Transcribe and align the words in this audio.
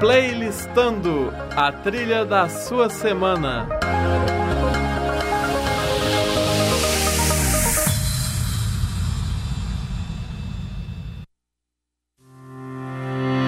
Playlistando 0.00 1.30
a 1.54 1.70
trilha 1.70 2.24
da 2.24 2.48
sua 2.48 2.88
semana. 2.88 3.68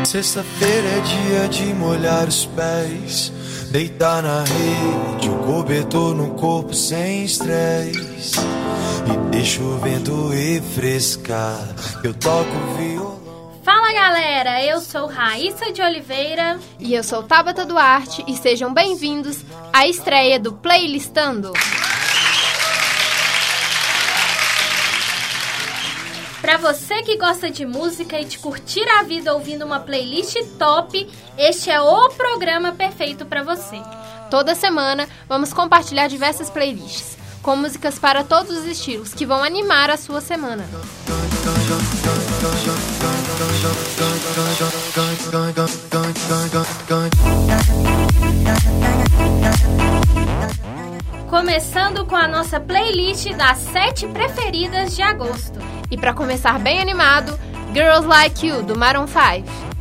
Sexta-feira 0.04 0.88
é 0.88 1.00
dia 1.00 1.48
de 1.48 1.72
molhar 1.72 2.28
os 2.28 2.44
pés, 2.44 3.32
deitar 3.70 4.22
na 4.22 4.44
rede, 4.44 5.30
o 5.30 5.38
cobertor 5.46 6.14
no 6.14 6.34
corpo 6.34 6.74
sem 6.74 7.24
estresse. 7.24 8.36
E 9.10 9.30
deixa 9.30 9.62
o 9.62 9.78
vento 9.78 10.28
refrescar, 10.28 11.66
eu 12.04 12.12
toco 12.12 12.50
violão. 12.76 13.01
Galera, 14.04 14.60
eu 14.64 14.80
sou 14.80 15.06
Raíssa 15.06 15.70
de 15.70 15.80
Oliveira 15.80 16.58
e 16.80 16.92
eu 16.92 17.04
sou 17.04 17.22
Tabata 17.22 17.64
Duarte 17.64 18.24
e 18.26 18.36
sejam 18.36 18.74
bem-vindos 18.74 19.44
à 19.72 19.86
estreia 19.86 20.40
do 20.40 20.54
Playlistando. 20.54 21.52
Para 26.40 26.56
você 26.56 27.00
que 27.02 27.16
gosta 27.16 27.48
de 27.48 27.64
música 27.64 28.20
e 28.20 28.24
de 28.24 28.40
curtir 28.40 28.84
a 28.98 29.04
vida 29.04 29.32
ouvindo 29.32 29.64
uma 29.64 29.78
playlist 29.78 30.36
top, 30.58 31.08
este 31.38 31.70
é 31.70 31.80
o 31.80 32.08
programa 32.10 32.72
perfeito 32.72 33.24
para 33.24 33.44
você. 33.44 33.80
Toda 34.28 34.56
semana 34.56 35.08
vamos 35.28 35.52
compartilhar 35.52 36.08
diversas 36.08 36.50
playlists 36.50 37.21
com 37.42 37.56
músicas 37.56 37.98
para 37.98 38.22
todos 38.22 38.56
os 38.56 38.64
estilos 38.64 39.12
que 39.12 39.26
vão 39.26 39.42
animar 39.42 39.90
a 39.90 39.96
sua 39.96 40.20
semana. 40.20 40.64
Começando 51.28 52.06
com 52.06 52.14
a 52.14 52.28
nossa 52.28 52.60
playlist 52.60 53.32
das 53.32 53.58
sete 53.58 54.06
preferidas 54.06 54.94
de 54.94 55.02
agosto. 55.02 55.58
E 55.90 55.96
para 55.96 56.14
começar 56.14 56.58
bem 56.58 56.80
animado, 56.80 57.38
Girls 57.74 58.06
Like 58.06 58.46
You, 58.46 58.62
do 58.62 58.78
Maroon 58.78 59.06
5. 59.06 59.72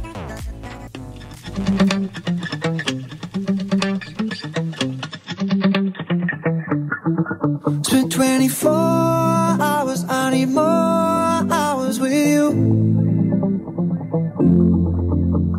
Spent 7.42 8.12
24 8.12 8.70
hours, 8.72 10.06
I 10.08 10.30
need 10.30 10.50
more 10.50 10.62
hours 10.62 12.00
with 12.00 12.14
you. 12.14 12.52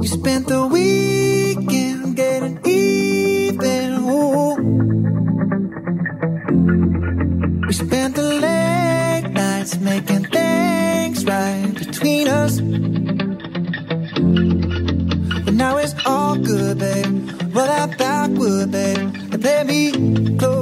You 0.01 0.07
spent 0.07 0.47
the 0.47 0.69
weekend 0.69 2.15
getting 2.15 2.61
even. 2.65 3.95
Ooh. 3.99 4.55
We 7.67 7.73
spent 7.73 8.15
the 8.15 8.29
late 8.47 9.31
nights 9.33 9.77
making 9.81 10.27
things 10.27 11.25
right 11.25 11.75
between 11.75 12.29
us. 12.29 12.61
But 15.45 15.55
now 15.55 15.79
it's 15.79 15.95
all 16.07 16.37
good, 16.39 16.79
babe. 16.79 17.29
Roll 17.53 17.67
that 17.67 17.99
backward, 17.99 18.71
babe, 18.71 18.99
and 19.33 19.43
play 19.43 19.65
me 19.65 20.39
close. 20.39 20.62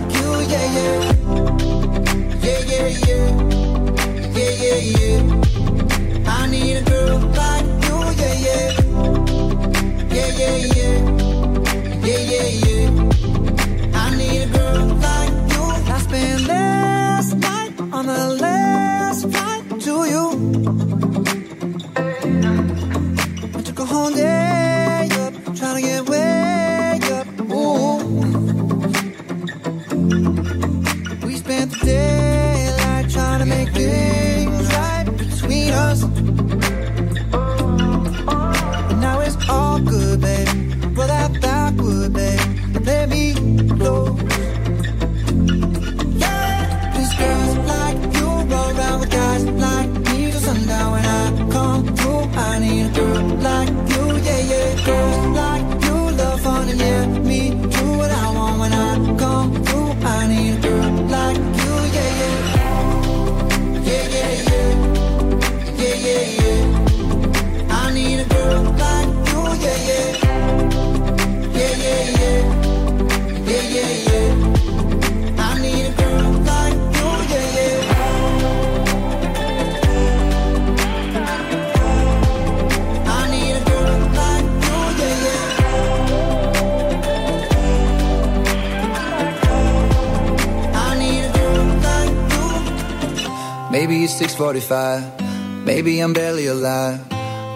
45. 94.41 95.65
Maybe 95.65 95.99
I'm 95.99 96.13
barely 96.13 96.47
alive. 96.47 96.99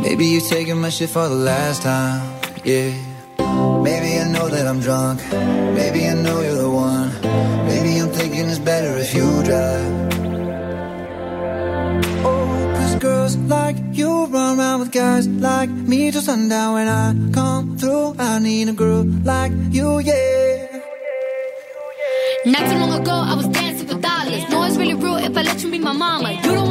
Maybe 0.02 0.26
you're 0.28 0.48
taking 0.48 0.80
my 0.80 0.90
shit 0.90 1.10
for 1.10 1.28
the 1.28 1.34
last 1.34 1.82
time. 1.82 2.22
Yeah. 2.64 2.94
Maybe 3.82 4.20
I 4.20 4.30
know 4.30 4.48
that 4.50 4.68
I'm 4.68 4.80
drunk. 4.82 5.20
Maybe 5.80 6.08
I 6.08 6.14
know 6.14 6.42
you're 6.42 6.62
the 6.66 6.70
one. 6.70 7.10
Maybe 7.66 7.98
I'm 7.98 8.10
thinking 8.10 8.46
it's 8.52 8.60
better 8.60 8.94
if 9.00 9.16
you 9.16 9.26
drive. 9.50 9.94
Oh, 12.24 12.74
cause 12.78 12.96
girls 12.98 13.36
like 13.38 13.78
you 13.92 14.26
run 14.28 14.60
around 14.60 14.82
with 14.82 14.92
guys 14.92 15.28
like 15.28 15.72
me 15.72 16.12
till 16.12 16.22
sundown. 16.22 16.76
When 16.76 16.88
I 16.88 17.16
come 17.34 17.80
through, 17.80 18.14
I 18.20 18.38
need 18.38 18.70
a 18.70 18.74
girl 18.74 19.04
like 19.24 19.54
you, 19.72 20.02
yeah. 20.02 20.66
Not 22.46 22.70
too 22.70 22.78
long 22.78 22.94
ago, 23.02 23.12
I 23.12 23.34
was 23.34 23.48
dancing 23.48 23.88
for 23.88 23.98
dollars. 23.98 24.48
No, 24.52 24.62
it's 24.66 24.78
really 24.78 24.94
real 24.94 25.16
if 25.16 25.36
I 25.36 25.42
let 25.42 25.64
you 25.64 25.72
be 25.72 25.80
my 25.80 25.94
mama. 25.94 26.32
You 26.32 26.52
don't 26.54 26.65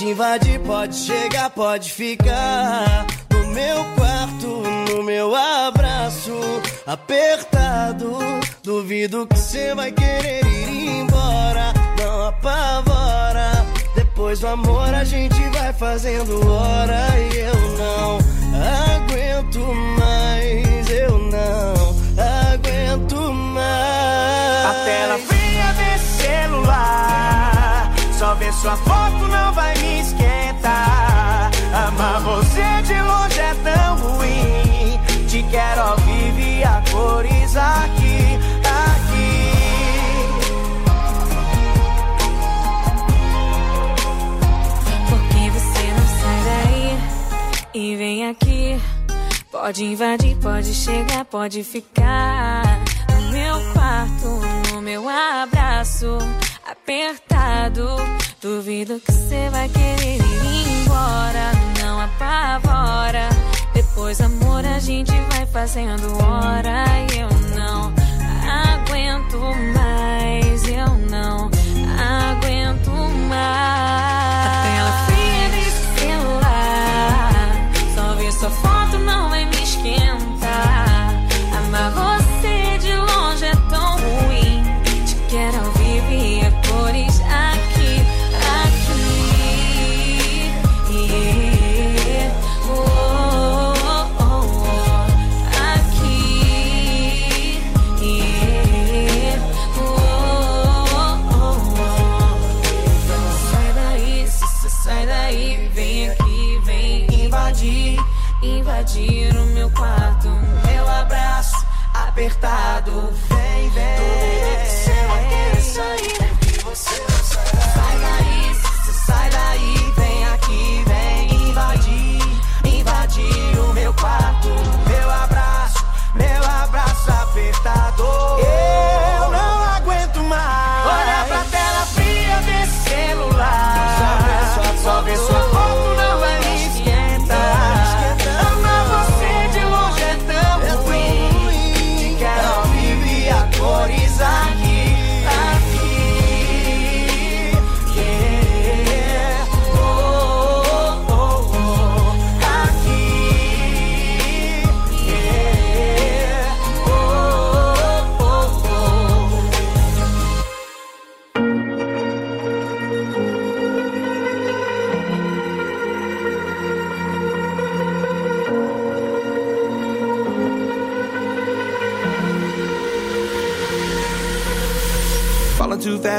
Pode 0.00 0.12
invadir, 0.12 0.60
pode 0.60 0.96
chegar, 0.96 1.50
pode 1.50 1.92
ficar. 1.92 3.06
No 3.30 3.48
meu 3.48 3.84
quarto, 3.96 4.62
no 4.88 5.02
meu 5.02 5.36
abraço. 5.36 6.32
Apertado, 6.86 8.18
duvido 8.62 9.26
que 9.26 9.38
você 9.38 9.74
vai 9.74 9.92
querer 9.92 10.42
ir 10.46 11.02
embora. 11.02 11.74
Não 11.98 12.28
apavora. 12.28 13.50
Depois 13.94 14.40
do 14.40 14.46
amor 14.46 14.94
a 14.94 15.04
gente 15.04 15.38
vai 15.50 15.70
fazendo 15.74 16.48
hora 16.48 17.06
e 17.18 17.36
eu 17.36 17.54
não 17.76 18.18
aguento 18.96 19.58
mais, 19.98 20.90
eu 20.90 21.18
não 21.18 22.54
aguento 22.54 23.34
mais. 23.34 24.64
A 24.64 24.84
tela 24.86 25.18
fria 25.18 25.72
desse 25.74 26.22
celular. 26.22 27.59
Ver 28.38 28.52
sua 28.54 28.76
foto 28.76 29.28
não 29.28 29.52
vai 29.52 29.76
me 29.78 30.00
esquentar. 30.00 31.50
Amar 31.74 32.20
você 32.22 32.62
de 32.82 33.00
longe 33.02 33.40
é 33.40 33.54
tão 33.54 33.96
ruim. 33.96 35.26
Te 35.28 35.42
quero 35.50 35.80
ao 35.80 35.96
e 36.38 36.64
a 36.64 36.82
cores 36.90 37.56
aqui, 37.56 38.38
aqui. 38.64 39.42
Porque 45.08 45.50
você 45.50 45.92
não 45.92 46.06
sai 46.20 46.40
daí 46.46 46.98
e 47.74 47.96
vem 47.96 48.28
aqui. 48.28 48.80
Pode 49.50 49.84
invadir, 49.84 50.36
pode 50.36 50.72
chegar, 50.72 51.24
pode 51.26 51.62
ficar 51.62 52.62
no 53.12 53.30
meu 53.30 53.72
quarto, 53.74 54.40
no 54.72 54.80
meu 54.80 55.06
abraço 55.08 56.18
apertado. 56.90 57.86
Duvido 58.42 58.98
que 58.98 59.12
você 59.12 59.48
vai 59.50 59.68
querer 59.68 60.16
ir 60.16 60.82
embora, 60.82 61.52
não 61.80 62.00
apavora. 62.00 63.28
Depois, 63.72 64.20
amor, 64.20 64.64
a 64.66 64.80
gente 64.80 65.12
vai 65.30 65.46
fazendo 65.46 66.12
hora 66.20 66.84
e 67.12 67.20
eu 67.20 67.28
não 67.54 67.92
aguento 68.74 69.38
mais, 69.38 69.79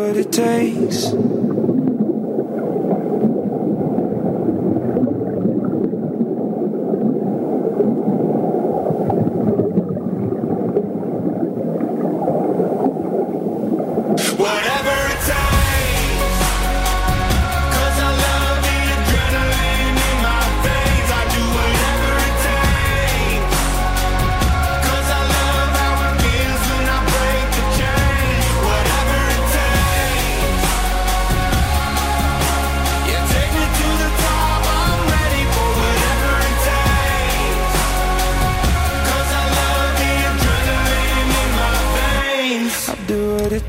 What 0.00 0.16
it 0.16 0.32
takes. 0.32 1.12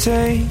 take 0.02 0.51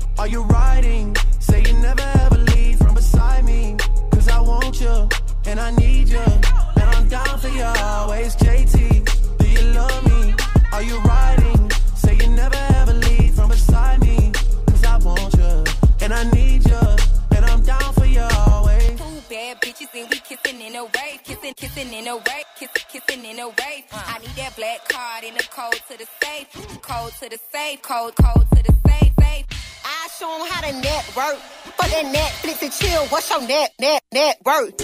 Are 0.21 0.27
you 0.27 0.43
riding? 0.43 1.15
Say 1.39 1.63
you 1.63 1.73
never 1.79 2.03
ever 2.19 2.37
leave 2.37 2.77
from 2.77 2.93
beside 2.93 3.43
me. 3.43 3.75
Cause 4.11 4.27
I 4.27 4.39
want 4.39 4.79
you, 4.79 5.09
and 5.47 5.59
I 5.59 5.71
need 5.71 6.09
you. 6.09 6.19
And 6.19 6.87
I'm 6.93 7.07
down 7.07 7.39
for 7.39 7.47
you 7.47 7.63
always, 7.63 8.35
JT. 8.35 8.77
Do 9.39 9.49
you 9.49 9.63
love 9.73 10.05
me? 10.05 10.35
Are 10.73 10.83
you 10.83 10.99
riding? 10.99 11.71
Say 11.95 12.17
you 12.21 12.29
never 12.29 12.61
ever 12.75 12.93
leave 12.93 13.33
from 13.33 13.49
beside 13.49 14.01
me. 14.01 14.31
Cause 14.67 14.83
I 14.85 14.97
want 14.99 15.33
you, 15.33 15.63
and 16.01 16.13
I 16.13 16.23
need 16.29 16.69
you. 16.69 16.83
And 17.35 17.43
I'm 17.43 17.63
down 17.63 17.91
for 17.93 18.05
you 18.05 18.21
always. 18.47 18.99
Two 18.99 19.21
bad 19.27 19.59
bitches 19.59 19.89
and 19.99 20.07
we 20.07 20.17
kissing 20.19 20.61
in 20.61 20.75
a 20.75 20.83
wave, 20.83 21.23
kissing, 21.23 21.55
kissing 21.55 21.91
in 21.91 22.07
a 22.07 22.17
wave, 22.17 22.49
kissing, 22.59 22.85
kissing 22.93 23.25
in 23.25 23.39
a 23.39 23.47
wave. 23.47 23.85
I 23.91 24.19
need 24.19 24.35
that 24.37 24.55
black 24.55 24.87
card 24.87 25.23
in 25.23 25.33
the 25.33 25.47
code 25.49 25.81
to 25.89 25.97
the 25.97 26.05
safe, 26.21 26.47
code 26.83 27.11
to 27.21 27.27
the 27.27 27.39
safe, 27.51 27.81
code, 27.81 28.13
code 28.17 28.45
to 28.51 28.61
the 28.61 28.75
safe, 28.87 29.13
safe. 29.19 29.40
I 29.85 30.07
show 30.17 30.29
'em 30.35 30.47
how 30.49 30.61
to 30.61 30.73
network. 30.73 31.37
For 31.77 31.87
that 31.89 32.05
Netflix 32.13 32.61
and 32.61 32.71
chill, 32.73 33.05
what's 33.07 33.29
your 33.29 33.41
net, 33.41 33.73
net, 33.79 34.03
net 34.11 34.37
worth? 34.45 34.77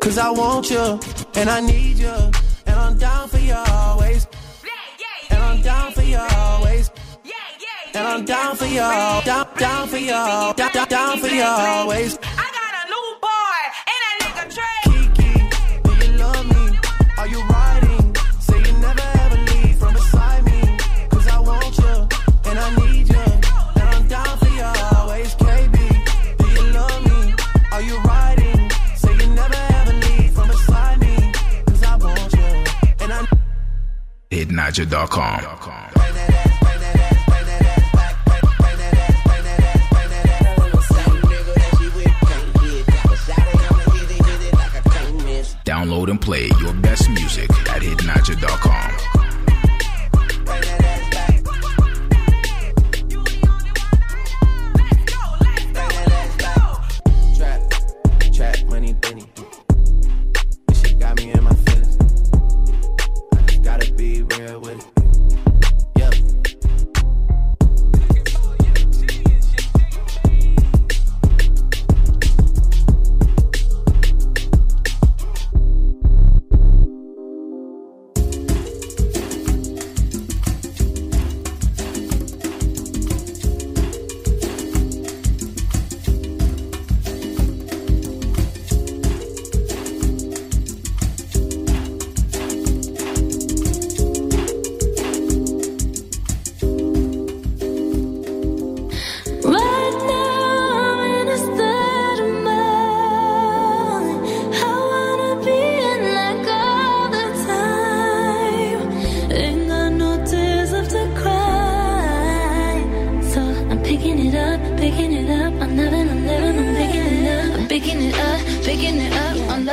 Cause 0.00 0.18
I 0.18 0.30
want 0.30 0.70
you, 0.70 1.00
and 1.34 1.50
I 1.50 1.60
need 1.60 1.98
you, 1.98 2.14
and 2.66 2.76
I'm 2.78 2.96
down 2.98 3.28
for 3.28 3.38
you 3.38 3.54
always. 3.54 4.26
And 5.30 5.42
I'm 5.42 5.62
down 5.62 5.92
for 5.92 6.02
you 6.02 6.18
always. 6.18 6.90
And 7.94 8.06
I'm 8.06 8.24
down 8.24 8.56
for 8.56 8.66
you, 8.66 8.76
down, 8.76 9.46
down 9.56 9.88
for 9.88 9.96
you, 9.96 10.08
down, 10.10 10.54
down, 10.54 10.88
down 10.88 11.18
for 11.18 11.28
you 11.28 11.42
always. 11.42 12.18
Download 45.64 46.10
and 46.10 46.20
play 46.20 46.48
your 46.60 46.74
best 46.74 47.08
music 47.08 47.50
at 47.68 47.82
hitnaja.com. 47.82 48.95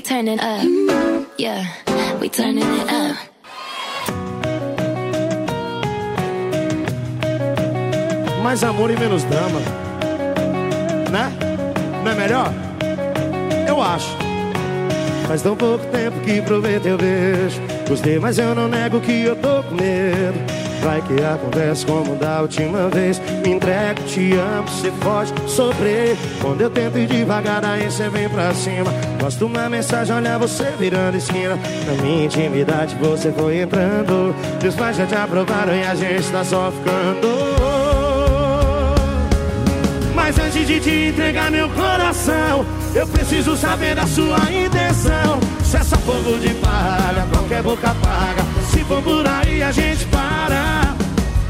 We 0.00 0.02
turn 0.02 0.28
it 0.28 0.40
up. 0.40 0.64
Yeah, 1.36 1.66
we 2.20 2.30
turning 2.30 2.64
it 2.64 2.90
up. 2.90 3.16
Mais 8.42 8.64
amor 8.64 8.90
e 8.90 8.96
menos 8.96 9.24
drama. 9.24 9.60
Né? 11.10 11.30
Não 12.02 12.12
é 12.12 12.14
melhor? 12.14 12.50
Eu 13.68 13.82
acho. 13.82 14.16
Faz 15.28 15.42
tão 15.42 15.54
pouco 15.54 15.84
tempo 15.88 16.18
que 16.20 16.40
provei 16.40 16.80
teu 16.80 16.96
beijo. 16.96 17.60
Gostei, 17.86 18.18
mas 18.18 18.38
eu 18.38 18.54
não 18.54 18.68
nego 18.68 19.00
que 19.00 19.24
eu 19.24 19.36
tô 19.36 19.62
com 19.64 19.74
medo. 19.74 20.59
Vai 20.82 21.02
que 21.02 21.22
acontece 21.22 21.84
como 21.84 22.16
da 22.16 22.40
última 22.42 22.88
vez. 22.88 23.20
Me 23.44 23.52
entrego, 23.52 24.02
te 24.04 24.32
amo, 24.32 24.66
você 24.68 24.90
pode 25.02 25.32
sofrer. 25.50 26.16
Quando 26.40 26.60
eu 26.62 26.70
tento 26.70 26.98
ir 26.98 27.06
devagar, 27.06 27.64
aí 27.64 27.90
você 27.90 28.08
vem 28.08 28.28
pra 28.28 28.54
cima. 28.54 28.90
Gosto 29.20 29.46
uma 29.46 29.68
mensagem, 29.68 30.14
olha 30.14 30.38
você 30.38 30.72
virando 30.78 31.16
esquina. 31.16 31.58
Na 31.86 32.02
minha 32.02 32.24
intimidade 32.24 32.96
você 32.96 33.30
foi 33.30 33.60
entrando. 33.60 34.34
Meus 34.62 34.74
pais 34.74 34.96
já 34.96 35.06
te 35.06 35.14
aprovaram 35.14 35.74
e 35.74 35.82
a 35.82 35.94
gente 35.94 36.30
tá 36.30 36.44
só 36.44 36.72
ficando. 36.72 37.28
Mas 40.14 40.38
antes 40.38 40.66
de 40.66 40.80
te 40.80 41.08
entregar 41.08 41.50
meu 41.50 41.68
coração, 41.70 42.64
eu 42.94 43.06
preciso 43.06 43.56
saber 43.56 43.94
da 43.94 44.06
sua 44.06 44.38
intenção. 44.50 45.40
Se 45.64 45.76
é 45.76 45.82
só 45.82 45.96
fogo 45.98 46.38
de 46.38 46.54
palha, 46.54 47.26
qualquer 47.32 47.62
boca 47.62 47.94
paga. 48.02 48.29
For 48.90 49.00
por 49.02 49.24
aí, 49.24 49.62
a 49.62 49.70
gente 49.70 50.04
para. 50.06 50.96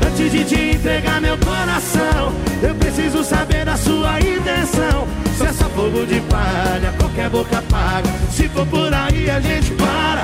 Antes 0.06 0.30
de 0.30 0.44
te 0.44 0.76
entregar 0.76 1.22
meu 1.22 1.38
coração, 1.38 2.34
eu 2.62 2.74
preciso 2.74 3.24
saber 3.24 3.64
da 3.64 3.78
sua 3.78 4.20
intenção. 4.20 5.08
Se 5.38 5.46
é 5.46 5.52
só 5.54 5.64
fogo 5.70 6.04
de 6.04 6.20
palha, 6.20 6.92
qualquer 6.98 7.30
boca 7.30 7.62
paga. 7.70 8.10
Se 8.30 8.46
for 8.50 8.66
por 8.66 8.92
aí, 8.92 9.30
a 9.30 9.40
gente 9.40 9.70
para. 9.72 10.22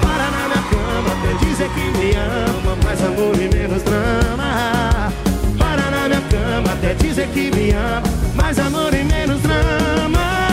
Para 0.00 0.30
na 0.30 0.48
minha 0.48 0.64
cama, 0.70 1.12
até 1.12 1.44
dizer 1.44 1.68
que 1.68 1.98
me 1.98 2.12
ama, 2.16 2.76
mais 2.82 3.04
amor 3.04 3.34
e 3.34 3.54
menos 3.54 3.82
drama. 3.82 5.12
Para 5.58 5.90
na 5.90 6.08
minha 6.08 6.22
cama, 6.22 6.72
até 6.72 6.94
dizer 6.94 7.28
que 7.34 7.50
me 7.54 7.70
ama, 7.72 8.02
mais 8.34 8.58
amor 8.58 8.94
e 8.94 9.04
menos 9.04 9.42
drama. 9.42 10.43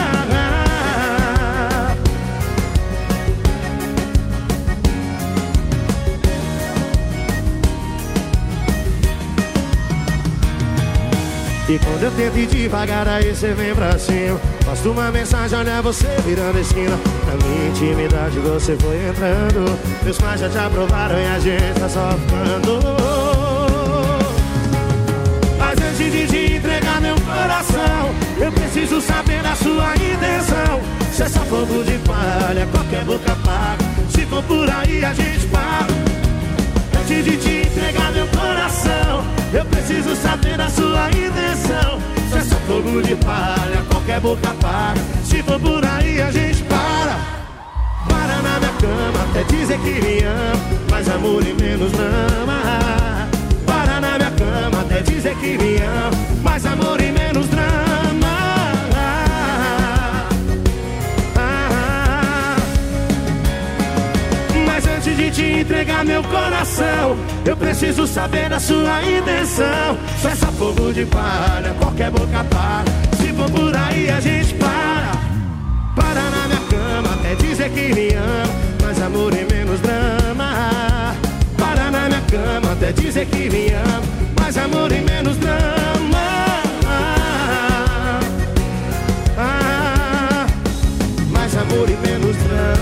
E 11.72 11.80
quando 11.80 12.04
eu 12.04 12.12
tento 12.12 12.38
ir 12.38 12.48
devagar, 12.48 13.08
aí 13.08 13.34
você 13.34 13.54
vem 13.54 13.74
pra 13.74 13.98
cima. 13.98 14.38
Posto 14.66 14.92
uma 14.92 15.10
mensagem, 15.10 15.58
olha 15.58 15.82
você 15.82 16.06
virando 16.26 16.60
esquina. 16.60 17.00
Na 17.26 17.48
minha 17.48 17.70
intimidade 17.70 18.38
você 18.40 18.76
foi 18.76 18.98
entrando. 19.08 19.80
Meus 20.04 20.18
pais 20.18 20.42
já 20.42 20.50
te 20.50 20.58
aprovaram 20.58 21.18
e 21.18 21.26
a 21.28 21.40
gente 21.40 21.80
tá 21.80 21.88
só 21.88 22.10
ficando. 22.12 22.78
Mas 25.58 25.80
antes 25.82 26.12
de 26.12 26.28
te 26.28 26.56
entregar 26.58 27.00
meu 27.00 27.16
coração, 27.22 28.16
eu 28.38 28.52
preciso 28.52 29.00
saber 29.00 29.40
a 29.46 29.56
sua 29.56 29.96
intenção. 29.96 30.82
Se 31.14 31.24
é 31.24 31.30
só 31.30 31.40
fogo 31.40 31.86
de 31.86 31.98
palha, 32.00 32.68
qualquer 32.70 33.06
boca 33.06 33.34
paga. 33.46 33.86
Se 34.10 34.26
for 34.26 34.44
por 34.44 34.70
aí, 34.70 35.06
a 35.06 35.14
gente 35.14 35.48
para. 35.48 36.21
Antes 37.12 37.26
de 37.26 37.38
te 37.38 37.68
entregar 37.68 38.10
meu 38.14 38.26
coração, 38.28 39.26
eu 39.54 39.66
preciso 39.66 40.16
saber 40.16 40.60
a 40.62 40.70
sua 40.70 41.10
intenção. 41.10 42.00
Se 42.32 42.38
é 42.38 42.42
só 42.42 42.56
fogo 42.66 43.02
de 43.02 43.16
palha, 43.18 43.84
qualquer 43.90 44.22
boca 44.22 44.54
para. 44.62 44.96
Se 45.26 45.44
for 45.44 45.60
por 45.60 45.86
aí, 45.86 46.22
a 46.22 46.32
gente 46.32 46.64
para. 46.64 47.20
Para 48.08 48.42
na 48.42 48.60
minha 48.60 48.72
cama 48.80 49.24
até 49.30 49.44
dizer 49.44 49.78
que 49.80 50.02
me 50.02 50.24
ama, 50.24 50.80
mas 50.90 51.10
amor 51.10 51.46
e 51.46 51.54
menos 51.54 51.92
drama. 51.92 53.11
Coração, 66.62 67.18
eu 67.44 67.58
preciso 67.58 68.06
saber 68.06 68.50
da 68.50 68.60
sua 68.60 69.02
intenção. 69.04 69.98
Só 70.22 70.30
essa 70.30 70.48
fogo 70.48 70.94
de 70.94 71.06
palha, 71.06 71.74
qualquer 71.80 72.12
boca 72.12 72.44
para. 72.44 72.86
Se 73.18 73.34
for 73.34 73.50
por 73.50 73.76
aí 73.76 74.10
a 74.10 74.20
gente 74.20 74.54
para. 74.56 75.12
Para 75.96 76.22
na 76.30 76.48
minha 76.48 76.62
cama 76.70 77.16
até 77.16 77.36
dizer 77.36 77.70
que 77.72 77.94
me 77.94 78.14
ama, 78.14 78.54
mas 78.84 79.02
amor 79.02 79.34
e 79.34 79.54
menos 79.54 79.80
drama. 79.82 81.16
Para 81.58 81.92
na 81.92 82.08
minha 82.08 82.22
cama 82.22 82.74
até 82.74 82.92
dizer 82.92 83.26
que 83.26 83.50
me 83.50 83.70
ama, 83.74 84.02
mais 84.40 84.58
amor 84.58 84.92
e 84.92 85.02
menos 85.02 85.38
drama. 85.38 86.62
Ah, 89.38 90.46
mais 91.32 91.58
amor 91.58 91.90
e 91.90 92.08
menos 92.08 92.38
drama. 92.38 92.81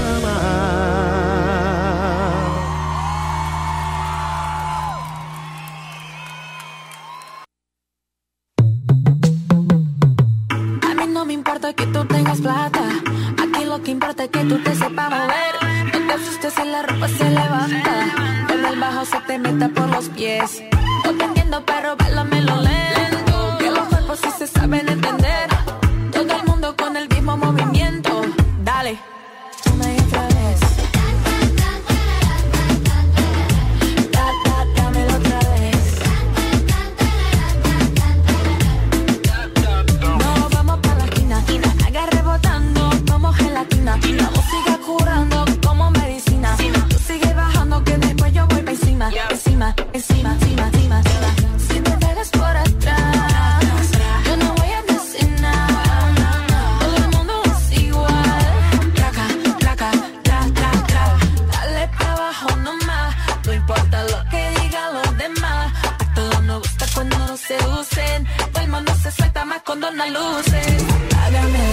Aquí 12.47 13.65
lo 13.65 13.81
que 13.83 13.91
importa 13.91 14.23
es 14.23 14.29
que 14.29 14.45
tú 14.45 14.57
te 14.63 14.73
sepas 14.73 15.09
mover. 15.09 15.55
No 15.93 16.07
te 16.07 16.13
asustes 16.13 16.53
si 16.53 16.63
la 16.63 16.83
ropa 16.83 17.07
se 17.09 17.29
levanta. 17.29 18.45
Cuando 18.47 18.67
el 18.69 18.79
bajo 18.79 19.03
se 19.03 19.19
te 19.27 19.37
meta 19.37 19.67
por 19.67 19.89
los 19.89 20.07
pies. 20.09 20.63
No 21.03 21.13
te 21.15 21.25
entiendo, 21.25 21.61
pero 21.65 21.97
lo 22.41 22.61
lento. 22.61 23.08
con 69.69 69.79
las 69.81 70.09
luces. 70.09 70.83
Hágame 71.15 71.68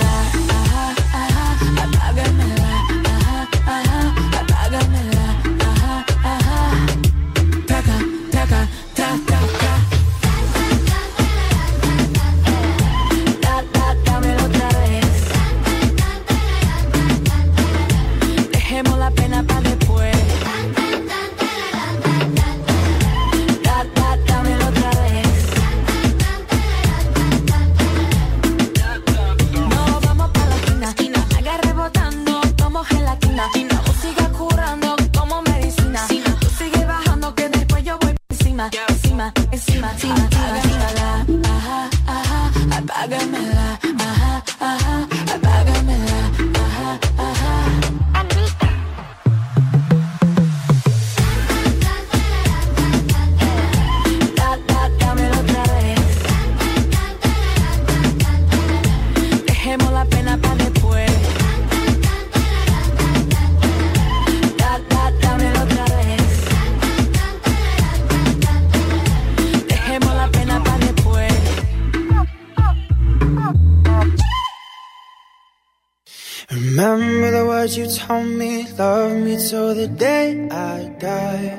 told 78.06 78.26
me, 78.26 78.66
love 78.78 79.16
me 79.18 79.36
till 79.36 79.74
the 79.74 79.88
day 79.88 80.48
I 80.50 80.88
die. 80.98 81.58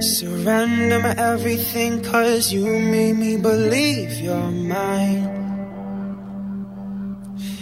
Surrender 0.00 0.98
my 0.98 1.14
everything, 1.16 2.02
cause 2.02 2.52
you 2.52 2.66
made 2.66 3.16
me 3.16 3.36
believe 3.36 4.20
you're 4.20 4.50
mine. 4.50 5.24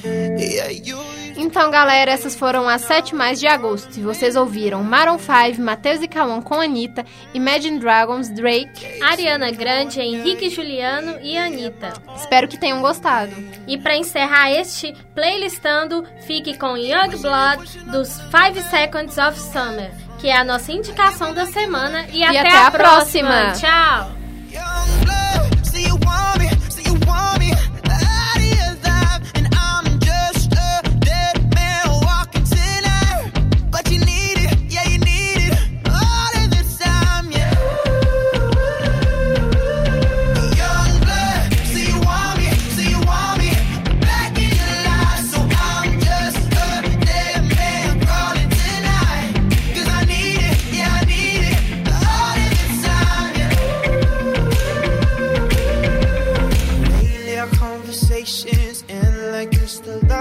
Yeah, 0.03 0.71
you. 0.71 1.00
Então, 1.43 1.71
galera, 1.71 2.11
essas 2.11 2.37
foram 2.37 2.69
as 2.69 2.83
sete 2.83 3.15
mais 3.15 3.41
de 3.41 3.47
agosto. 3.47 3.99
E 3.99 4.03
vocês 4.03 4.37
ouviram 4.37 4.85
Maroon 4.85 5.19
5, 5.19 5.59
Matheus 5.63 6.03
e 6.03 6.07
Cauã 6.07 6.43
com 6.43 6.61
Anitta, 6.61 7.03
Imagine 7.33 7.79
Dragons, 7.79 8.29
Drake, 8.29 9.03
Ariana 9.03 9.51
Grande, 9.51 10.03
Henrique 10.03 10.51
Juliano 10.51 11.19
e 11.23 11.39
Anitta. 11.39 11.95
Espero 12.15 12.47
que 12.47 12.59
tenham 12.59 12.83
gostado. 12.83 13.33
E 13.67 13.79
para 13.79 13.97
encerrar 13.97 14.53
este 14.53 14.95
playlistando, 15.15 16.07
fique 16.27 16.59
com 16.59 16.77
Young 16.77 17.17
Blood 17.17 17.79
dos 17.91 18.09
5 18.09 18.61
Seconds 18.69 19.17
of 19.17 19.41
Summer, 19.41 19.91
que 20.21 20.29
é 20.29 20.37
a 20.37 20.45
nossa 20.45 20.71
indicação 20.71 21.33
da 21.33 21.47
semana. 21.47 22.05
E, 22.13 22.23
até, 22.23 22.41
até 22.41 22.51
a, 22.51 22.67
a 22.67 22.71
próxima. 22.71 23.53
Tchau! 23.53 24.20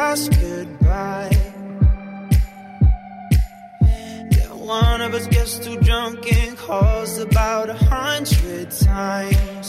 Last 0.10 0.32
goodbye. 0.42 1.30
Yeah, 4.36 4.54
one 4.54 5.02
of 5.02 5.14
us 5.14 5.28
gets 5.28 5.60
too 5.60 5.78
drunk 5.82 6.20
and 6.34 6.58
calls 6.58 7.20
about 7.20 7.70
a 7.70 7.76
hundred 7.76 8.72
times. 8.72 9.68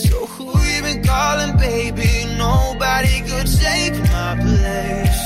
So 0.00 0.16
who 0.32 0.46
you 0.70 0.82
been 0.82 1.02
calling, 1.02 1.56
baby? 1.56 2.12
Nobody 2.38 3.16
could 3.28 3.48
take 3.64 3.96
my 4.14 4.30
place. 4.46 5.24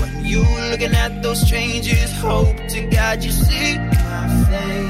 When 0.00 0.12
you 0.24 0.42
looking 0.70 0.94
at 1.04 1.22
those 1.22 1.40
strangers, 1.46 2.10
hope 2.18 2.58
to 2.74 2.80
God 2.90 3.22
you 3.22 3.30
see 3.30 3.78
my 3.78 4.26
face. 4.50 4.89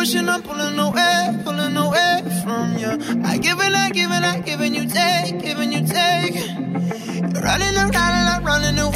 pushing, 0.00 0.30
I'm 0.30 0.42
pulling 0.42 0.78
away, 0.78 1.42
pulling 1.44 1.76
away 1.76 2.22
from 2.42 2.78
you. 2.78 2.88
I 3.22 3.36
give 3.36 3.60
and 3.60 3.76
I 3.76 3.90
give 3.90 4.10
and 4.10 4.24
I 4.24 4.40
give 4.40 4.62
and 4.62 4.74
you 4.74 4.86
take, 4.88 5.42
give 5.42 5.58
and 5.60 5.74
you 5.74 5.86
take. 5.86 6.36
You're 6.36 7.42
running, 7.42 7.76
I'm 7.76 7.90
running, 7.90 8.26
I'm 8.34 8.42
running 8.42 8.78
away. 8.78 8.89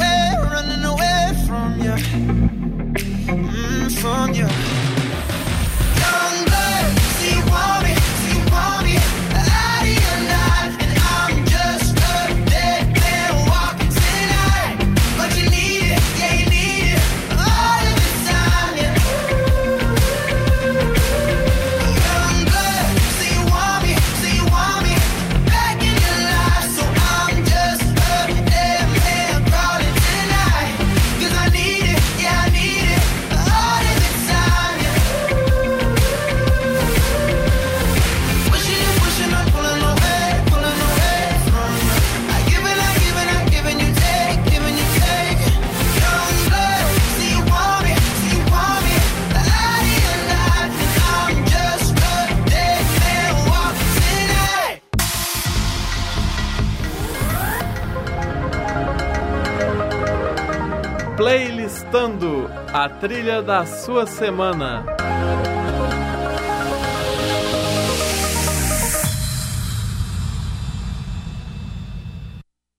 a 62.85 62.89
trilha 62.89 63.41
da 63.41 63.65
sua 63.65 64.05
semana. 64.05 64.85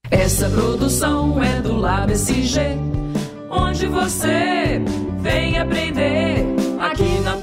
Essa 0.09 0.49
produção 0.49 1.43
é 1.43 1.61
do 1.61 1.77
LabSG, 1.77 2.79
onde 3.51 3.87
você 3.87 4.81
vem 5.19 5.59
aprender 5.59 6.47
aqui 6.79 7.19
na 7.25 7.36